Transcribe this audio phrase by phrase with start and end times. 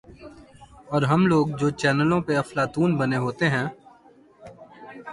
[0.91, 3.67] اورہم لوگ جو چینلوں پہ افلاطون بنے ہوتے ہیں۔